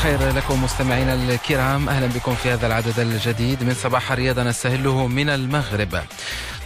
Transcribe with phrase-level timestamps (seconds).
[0.00, 1.88] الخير لكم مستمعينا الكرام.
[1.88, 3.64] أهلا بكم في هذا العدد الجديد.
[3.64, 6.02] من صباح الرياضه نستهله من المغرب.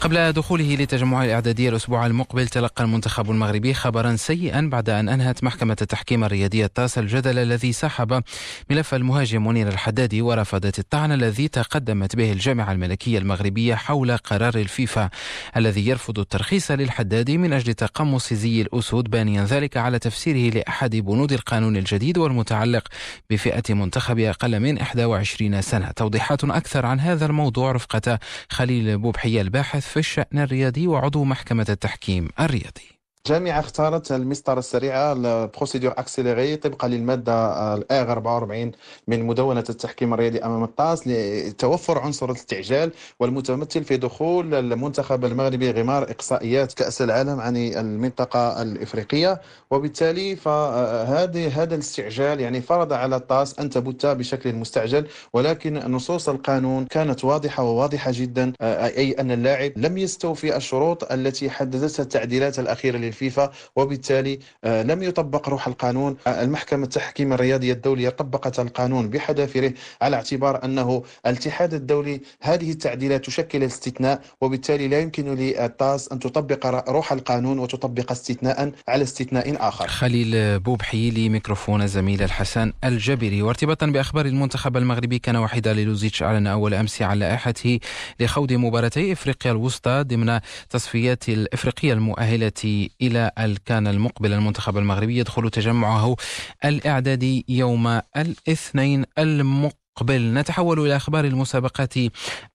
[0.04, 5.76] قبل دخوله لتجمع الإعدادية الأسبوع المقبل تلقى المنتخب المغربي خبرا سيئا بعد أن أنهت محكمة
[5.82, 8.22] التحكيم الرياضية التاس الجدل الذي سحب
[8.70, 15.10] ملف المهاجم منير الحدادي ورفضت الطعن الذي تقدمت به الجامعة الملكية المغربية حول قرار الفيفا
[15.56, 19.10] الذي يرفض الترخيص للحدادي من أجل تقمص زي الأسود.
[19.10, 22.88] بانيا ذلك على تفسيره لأحد بنود القانون الجديد والمتعلق
[23.30, 25.90] بفئة منتخب أقل من 21 سنة.
[25.90, 28.18] توضيحات أكثر عن هذا الموضوع رفقة
[28.50, 33.03] خليل بوبحية الباحث في الشأن الرياضي وعضو محكمة التحكيم الرياضي.
[33.28, 38.72] الجامعة اختارت المسطرة السريعة ال procédure accélérée طبقا للمادة ال R 44
[39.08, 46.02] من مدونة التحكيم الرياضي أمام الطاس لتوفر عنصر الاستعجال والمتمثل في دخول المنتخب المغربي غمار
[46.10, 49.40] إقصائيات كأس العالم عن المنطقة الإفريقية.
[49.70, 56.84] وبالتالي فهذه هذا الاستعجال يعني فرض على الطاس أن تبت بشكل مستعجل ولكن نصوص القانون
[56.86, 63.50] كانت واضحة وواضحة جدا أي أن اللاعب لم يستوفي الشروط التي حددتها التعديلات الأخيرة الفيفا
[63.76, 66.16] وبالتالي آه، لم يطبق روح القانون.
[66.26, 73.24] آه، المحكمة التحكيم الرياضية الدولية طبقت القانون بحذافيره على اعتبار أنه الاتحاد الدولي هذه التعديلات
[73.24, 79.88] تشكل استثناء وبالتالي لا يمكن للطاس أن تطبق روح القانون وتطبق استثناء على استثناء آخر.
[79.88, 83.42] خليل بوبحي لميكروفون الزميل الحسن الجبري.
[83.42, 87.78] وارتباطا بأخبار المنتخب المغربي كان وحيدا للوزيتش أعلن أول أمس عن لائحته
[88.20, 96.16] لخوض مباراتي إفريقيا الوسطى ضمن تصفيات الإفريقية المؤهلة إلى الكان المقبل المنتخب المغربي يدخل تجمعه
[96.64, 99.83] الإعدادي يوم الاثنين المقبل.
[99.96, 100.34] قبل.
[100.34, 101.94] نتحول إلى أخبار المسابقات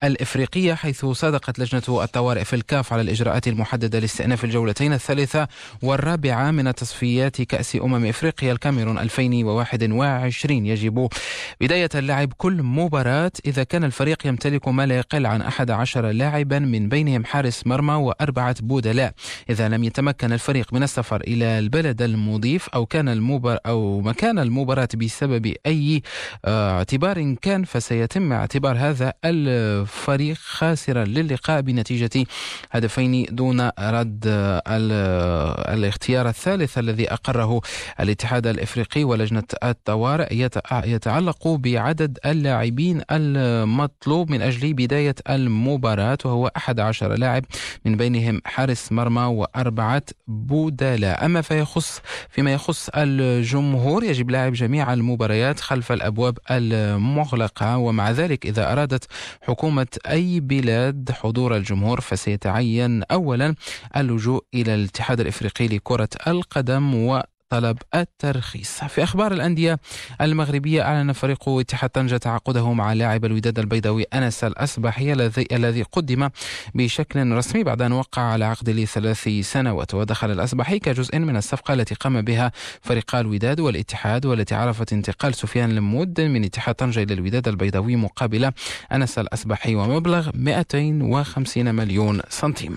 [0.03, 5.47] الإفريقية حيث صادقت لجنة الطوارئ في الكاف على الإجراءات المحددة لاستئناف الجولتين الثالثة
[5.81, 11.09] والرابعة من تصفيات كأس أمم إفريقيا الكاميرون 2021 يجب
[11.61, 16.89] بداية اللعب كل مباراة إذا كان الفريق يمتلك ما لا يقل عن 11 لاعبا من
[16.89, 19.14] بينهم حارس مرمى وأربعة بدلاء
[19.49, 24.89] إذا لم يتمكن الفريق من السفر إلى البلد المضيف أو كان المبار أو مكان المباراة
[24.95, 26.02] بسبب أي
[26.45, 26.83] آه،
[27.29, 32.25] اعتبار كان فسيتم اعتبار هذا الفريق خاسرا للقاء بنتيجة
[32.71, 34.23] هدفين دون رد
[35.69, 37.61] الاختيار الثالث الذي أقره
[37.99, 40.49] الاتحاد الإفريقي ولجنة الطوارئ.
[40.85, 47.45] يتعلق بعدد اللاعبين المطلوب من أجل بداية المباراة وهو 11 لاعب
[47.85, 55.59] من بينهم حارس مرمى وأربعة بدلاء أما فيخص فيما يخص الجمهور يجب لعب جميع المباريات
[55.59, 59.03] خلف الأبواب الم مغلقة ومع ذلك إذا أرادت
[59.41, 63.55] حكومة أي بلاد حضور الجمهور فسيتعين أولا
[63.97, 68.83] اللجوء إلى الاتحاد الإفريقي لكرة القدم و طلب الترخيص.
[68.83, 69.80] في أخبار الأندية
[70.21, 76.30] المغربية أعلن فريق اتحاد طنجة تعاقده مع لاعب الوداد البيضاوي أنس الأصبحي الذي الذي قدم
[76.76, 79.93] بشكل رسمي بعد أن وقع على عقد لثلاث سنوات.
[79.93, 82.52] ودخل الأصبحي كجزء من الصفقة التي قام بها
[82.82, 88.52] فريقا الوداد والاتحاد والتي عرفت انتقال سفيان المود من اتحاد طنجة إلى الوداد البيضاوي مقابل
[88.92, 92.76] أنس الأصبحي ومبلغ 250 مليون سنتيم.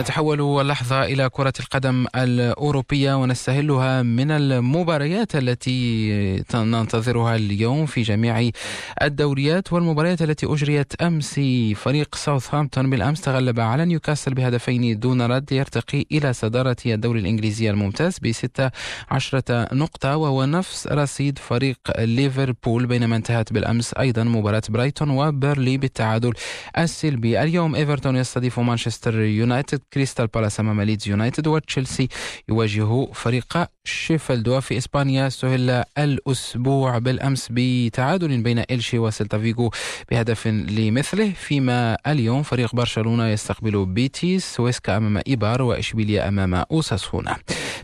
[0.00, 8.50] نتحول اللحظة إلى كرة القدم الأوروبية ونستهلها من المباريات التي ننتظرها اليوم في جميع
[9.02, 11.40] الدوريات والمباريات التي أجريت أمس.
[11.74, 18.18] فريق ساوثهامبتون بالأمس تغلب على نيوكاسل بهدفين دون رد يرتقي إلى صدارة الدوري الإنجليزي الممتاز
[18.18, 18.70] بستة
[19.10, 26.32] عشرة نقطة وهو نفس رصيد فريق ليفربول بينما انتهت بالأمس أيضا مباراة برايتون وبيرنلي بالتعادل
[26.78, 27.42] السلبي.
[27.42, 29.80] اليوم إيفرتون يستضيف مانشستر يونايتد.
[29.94, 32.08] كريستال بالاس أمام ليدز يونايتد وتشيلسي
[32.48, 34.48] يواجه فريق شيفيلد.
[34.48, 39.70] وفي إسبانيا استهل الأسبوع بالأمس بتعادل بين إلشي وسيلتا فيغو
[40.10, 41.32] بهدف لمثله.
[41.32, 47.36] فيما اليوم فريق برشلونة يستقبل بيتيس ويسكا أمام إيبار وإشبيليا أمام أوساسونا.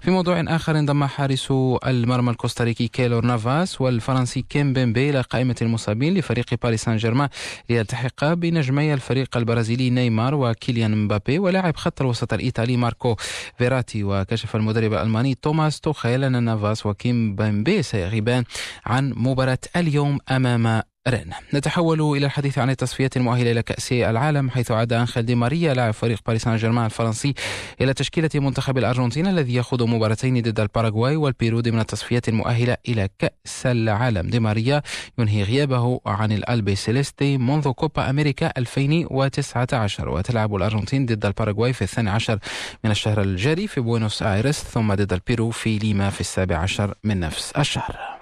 [0.06, 1.52] في موضوع آخر انضم حارس
[1.86, 7.28] المرمى الكوستاريكي كيلور نافاس والفرنسي كيمبيمبي إلى قائمة المصابين لفريق باريس سان جيرمان
[7.70, 13.16] ليلتحق بنجمي الفريق البرازيلي نيمار وكيليان مبابي ولاعب خط الوسط الإيطالي ماركو
[13.58, 14.04] فيراتي.
[14.04, 18.44] وكشف المدرب الألماني توماس توخيل أن نافاس وكيمبيمبي سيغيبان
[18.86, 21.30] عن مباراة اليوم أمام رين.
[21.54, 25.92] نتحول إلى الحديث عن التصفيات المؤهلة إلى كأس العالم حيث عاد أنخيل دي ماريا لاعب
[25.94, 27.34] فريق باريس سان جيرمان الفرنسي
[27.80, 33.66] إلى تشكيلة منتخب الأرجنتين الذي يخوض مباراتين ضد الباراغواي والبيرو ضمن التصفيات المؤهلة إلى كأس
[33.66, 34.30] العالم.
[34.30, 34.82] دي ماريا
[35.18, 42.38] ينهي غيابه عن الألبيسيليستي منذ كوبا أمريكا 2019 وتلعب الأرجنتين ضد الباراغواي في الثاني عشر
[42.84, 47.20] من الشهر الجاري في بوينوس آيرس ثم ضد البيرو في ليما في السابع عشر من
[47.20, 48.15] نفس الشهر.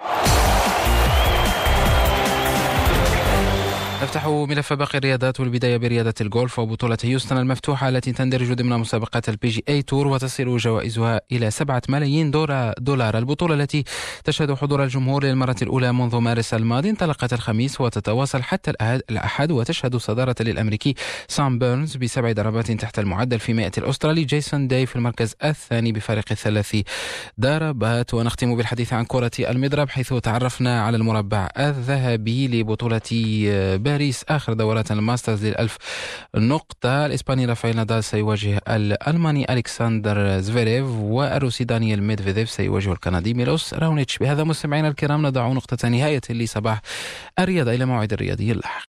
[4.05, 9.34] نفتح ملف باقي الرياضات والبداية برياضة الجولف وبطولة هيوستن المفتوحة التي تندرج ضمن مسابقات ال
[9.34, 13.17] PGA Tour وتصل جوائزها إلى سبعة ملايين دولار.
[13.17, 13.83] البطولة التي
[14.23, 18.71] تشهد حضور الجمهور للمرة الأولى منذ مارس الماضي انطلقت الخميس وتتواصل حتى
[19.09, 20.95] الأحد وتشهد صدارة للأمريكي
[21.27, 26.81] سام بيرنز بسبع ضربات تحت المعدل فيما الأسترالي جيسون داي في المركز الثاني بفارق ثلاث
[27.39, 28.13] ضربات.
[28.13, 33.01] ونختم بالحديث عن كرة المضرب حيث تعرفنا على المربع الذهبي لبطولة
[33.95, 35.77] باريس آخر دورات الماسترز للألف
[36.35, 37.05] نقطة.
[37.05, 44.17] الإسباني رافائيل نادال سيواجه الألماني ألكسندر زفيريف والروسي دانيال ميدفيديف سيواجه الكندي ميلوس راونيتش.
[44.17, 46.81] بهذا مستمعينا الكرام نضع نقطة نهاية لصباح
[47.39, 48.83] الرياضة إلى موعد الرياضي اللاحق.